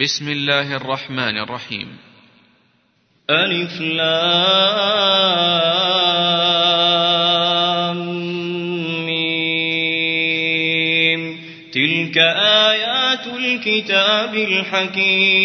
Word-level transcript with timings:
بسم 0.00 0.28
الله 0.28 0.76
الرحمن 0.76 1.38
الرحيم. 1.38 1.96
ألف 3.30 3.80
لام 3.80 4.74
تلك 11.72 12.18
آيات 12.68 13.26
الكتاب 13.26 14.34
الحكيم. 14.34 15.44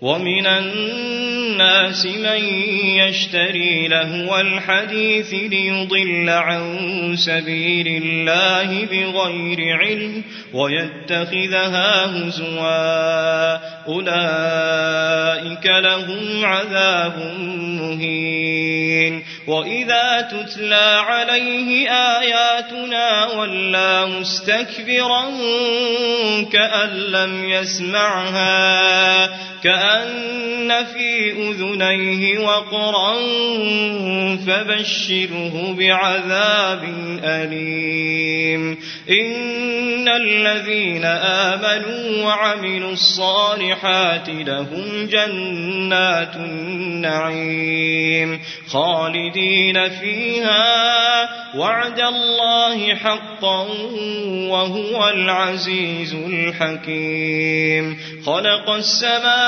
ومن 0.00 0.46
الناس 0.46 2.06
من 2.06 2.44
يشتري 2.98 3.88
لهو 3.88 4.40
الحديث 4.40 5.34
ليضل 5.34 6.28
عن 6.28 7.16
سبيل 7.16 8.02
الله 8.02 8.86
بغير 8.86 9.78
علم 9.78 10.24
ويتخذها 10.54 12.04
هزوا. 12.06 13.58
أولئك 13.86 15.66
لهم 15.66 16.44
عذاب 16.44 17.34
مهين. 17.58 19.24
وإذا 19.46 20.20
تتلى 20.20 21.02
عليه 21.08 21.90
آياتنا 21.90 23.26
ولا 23.26 24.06
مستكبرا 24.06 25.24
كأن 26.52 26.88
لم 26.88 27.50
يسمعها 27.50 29.47
كأن 29.64 30.84
في 30.84 31.32
أذنيه 31.32 32.38
وقرا 32.38 33.14
فبشره 34.46 35.76
بعذاب 35.78 36.84
أليم. 37.24 38.78
إن 39.10 40.08
الذين 40.08 41.04
آمنوا 41.04 42.24
وعملوا 42.24 42.92
الصالحات 42.92 44.28
لهم 44.28 45.06
جنات 45.06 46.36
النعيم 46.36 48.40
خالدين 48.68 49.88
فيها. 49.88 51.28
وعد 51.56 52.00
الله 52.00 52.94
حقا 52.94 53.66
وهو 54.48 55.08
العزيز 55.08 56.14
الحكيم. 56.14 57.98
خلق 58.26 58.70
السماوات 58.70 59.47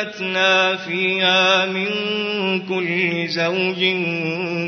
فأنبتنا 0.00 0.76
فيها 0.76 1.66
من 1.66 1.88
كل 2.68 3.28
زوج 3.28 3.78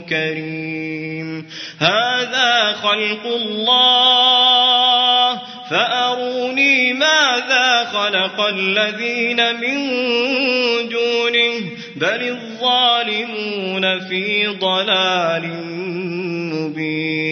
كريم 0.09 1.47
هذا 1.79 2.73
خلق 2.73 3.27
الله 3.27 3.83
فأروني 5.71 6.93
ماذا 6.93 7.85
خلق 7.85 8.41
الذين 8.41 9.55
من 9.55 9.79
دونه 10.89 11.61
بل 11.97 12.29
الظالمون 12.29 14.01
في 14.09 14.47
ضلال 14.47 15.49
مبين 16.55 17.32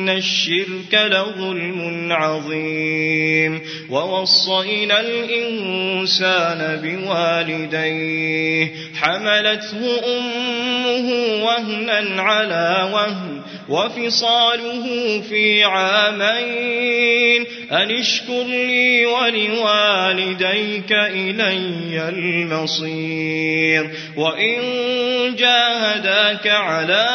إن 0.00 0.08
الشرك 0.08 0.94
لظلم 0.94 2.12
عظيم 2.12 3.60
ووصينا 3.90 5.00
الإنسان 5.00 6.80
بوالديه 6.82 8.72
حملته 8.94 10.00
أمه 10.18 11.10
وهنا 11.44 12.22
على 12.22 12.90
وهن 12.92 13.40
وفصاله 13.68 15.20
في 15.28 15.64
عامين 15.64 17.46
أن 17.72 17.90
اشكر 17.90 18.44
لي 18.46 19.06
ولوالديك 19.06 20.92
إلي 20.92 22.08
المصير 22.08 23.90
وإن 24.16 24.60
جاهداك 25.38 26.46
على 26.46 27.06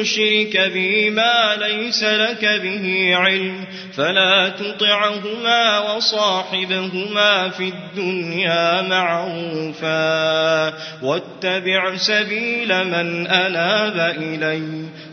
تشرك 0.00 0.70
بي 0.72 1.10
ما 1.10 1.56
ليس 1.60 2.04
لك 2.04 2.44
به 2.62 3.16
علم 3.16 3.64
فلا 3.96 4.48
تطعهما 4.48 5.78
وصاحبهما 5.78 7.48
في 7.48 7.64
الدنيا 7.68 8.82
معروفا 8.82 10.66
واتبع 11.02 11.96
سبيل 11.96 12.84
من 12.84 13.26
أناب 13.26 14.14
إلي 14.18 14.62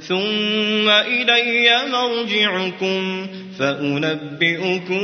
ثم 0.08 0.90
إلي 0.90 1.70
مرجعكم 1.92 3.28
فأنبئكم 3.60 5.02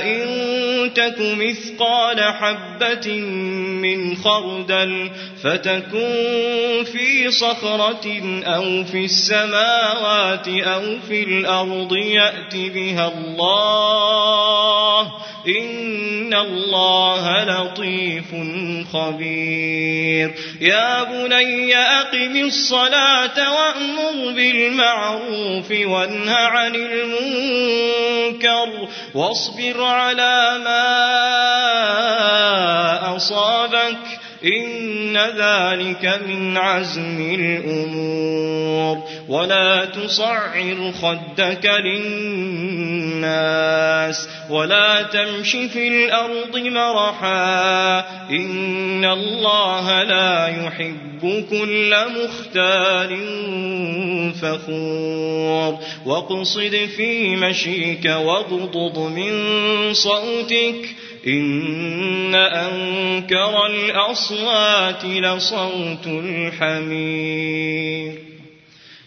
إن 0.04 0.94
تك 0.94 1.20
مثقال 1.20 2.24
حبة 2.24 3.12
من 3.82 4.16
خردل 4.16 5.12
فتكون 5.44 6.84
في 6.84 7.32
صخرة 7.32 8.22
أو 8.46 8.84
في 8.84 9.06
السماوات 9.06 10.48
أو 10.48 11.00
في 11.08 11.24
الأرض 11.24 11.96
يأت 11.96 12.56
بها 12.56 13.08
الله. 13.08 14.73
إن 15.48 16.34
الله 16.34 17.44
لطيف 17.44 18.26
خبير. 18.94 20.34
يا 20.62 21.04
بني 21.04 21.76
أقم 21.76 22.36
الصلاة 22.46 23.54
وأمر 23.54 24.32
بالمعروف 24.36 25.72
وانه 25.72 26.36
عن 26.36 26.76
المنكر 26.76 28.10
واصبر 29.14 29.84
على 29.84 30.60
ما 30.64 30.94
أصابك 33.16 33.64
أصابك 33.74 33.98
إن 35.14 35.18
ذلك 35.18 36.22
من 36.28 36.58
عزم 36.58 37.36
الأمور 37.40 39.04
ولا 39.30 39.86
تصعر 39.86 40.92
خدك 41.02 41.66
للناس 41.86 43.24
ولا 44.50 45.02
تمش 45.02 45.52
في 45.52 45.88
الأرض 45.88 46.58
مرحا 46.58 48.00
إن 48.30 49.06
الله 49.06 50.04
لا 50.04 50.48
يحب 50.48 51.46
كل 51.50 51.96
مختال 52.10 53.20
فخور 54.42 55.78
واقصد 56.06 56.90
في 56.98 57.36
مشيك 57.36 58.06
واغضض 58.06 58.98
من 59.00 59.34
صوتك 59.94 60.96
إن 61.28 62.36
أنكر 62.36 63.66
الأصوات 63.66 65.06
لصوت 65.06 66.08
الحمير 66.08 67.54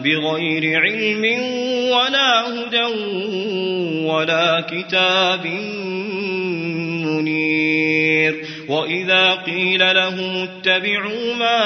بغير 0.00 0.80
علم 0.80 1.24
ولا 1.90 2.48
هدى 2.48 2.84
ولا 4.04 4.64
كتاب 4.70 5.46
منير. 7.06 8.34
وإذا 8.68 9.34
قيل 9.34 9.94
لهم 9.94 10.48
اتبعوا 10.48 11.34
ما 11.34 11.58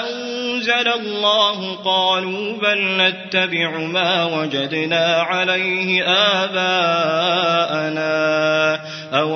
أنزل 0.00 0.88
الله 0.88 1.74
قالوا 1.74 2.56
بل 2.56 2.96
نتبع 2.96 3.78
ما 3.78 4.24
وجدنا 4.24 5.06
عليه 5.06 6.04
آباءنا 6.04 7.09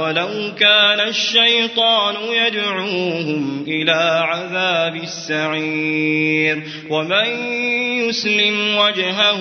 أولو 0.04 0.54
كان 0.54 1.08
الشيطان 1.08 2.14
يدعوهم 2.32 3.64
إلى 3.68 4.22
عذاب 4.24 4.96
السعير 4.96 6.62
ومن 6.90 7.26
يسلم 8.08 8.76
وجهه 8.76 9.40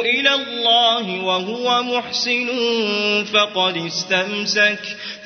إلى 0.00 0.34
الله 0.34 1.24
وهو 1.24 1.82
محسن 1.82 2.48
فقد 3.32 3.76
استمسك 3.76 4.96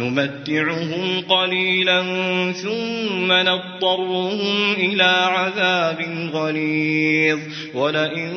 نمتعهم 0.00 1.24
قليلا 1.28 2.02
ثم 2.52 3.32
نضطرهم 3.32 4.72
إلى 4.72 5.26
عذاب 5.26 6.30
غليظ. 6.32 7.38
ولئن 7.74 8.30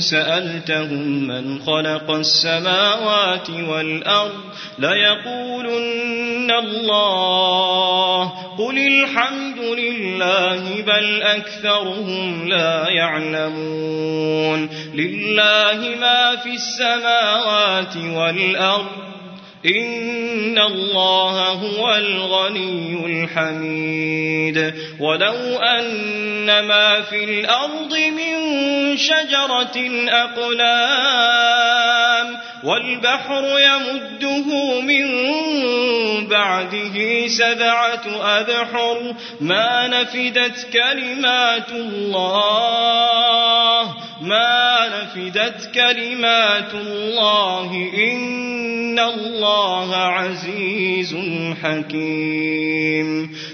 سألتهم 0.00 1.26
من 1.26 1.58
خلق 1.58 2.10
السماوات 2.10 3.50
والأرض 3.50 4.40
ليقولن 4.78 6.50
الله. 6.50 8.32
قل 8.58 8.78
الحمد 8.78 9.58
لله 9.58 10.82
بل 10.82 11.22
أكثرهم 11.22 12.48
لا 12.48 12.88
يعلمون. 12.88 14.68
لله 14.94 15.96
ما 16.00 16.36
في 16.36 16.50
السماوات 16.50 17.96
والأرض 17.96 19.15
إن 19.64 20.58
الله 20.58 21.48
هو 21.48 21.94
الغني 21.94 23.06
الحميد 23.06 24.74
ولو 25.00 25.58
أن 25.58 26.60
ما 26.60 27.00
في 27.02 27.24
الأرض 27.24 27.96
من 27.96 28.36
شجرة 28.96 29.90
أقلام 30.08 31.56
والبحر 32.64 33.44
يمده 33.58 34.80
من 34.80 35.06
بعده 36.26 37.26
سبعة 37.26 38.02
أبحر 38.22 39.14
ما 39.40 39.88
نفدت 39.88 40.66
كلمات 40.72 41.70
الله 41.70 42.76
ما 44.20 44.88
نفدت 44.88 45.74
كلمات 45.74 46.74
الله 46.74 47.90
إن 47.94 48.65
الله 48.98 49.96
عزيز 49.96 51.16
حكيم 51.62 53.30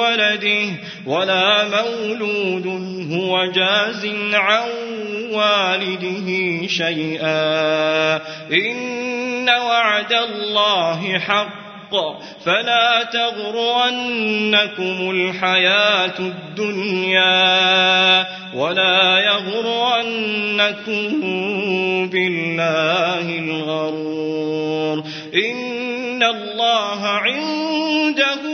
ولده 0.00 0.70
ولا 1.06 1.64
مولود 1.64 2.66
هو 3.12 3.46
جاز 3.46 4.06
عن 4.32 4.68
والده 5.32 6.66
شيئا. 6.66 8.16
إن 8.52 9.48
وعد 9.48 10.12
الله 10.12 11.18
حق. 11.18 11.64
فلا 12.44 13.02
تغرنكم 13.02 15.10
الحياة 15.10 16.18
الدنيا 16.18 18.26
ولا 18.54 19.18
يغرنكم 19.18 21.20
بالله 22.08 23.38
الغرور. 23.38 25.04
إن 25.34 26.22
الله 26.22 27.06
عنده 27.06 28.53